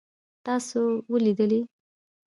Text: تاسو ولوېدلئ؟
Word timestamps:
تاسو 0.45 0.79
ولوېدلئ؟ 1.11 1.59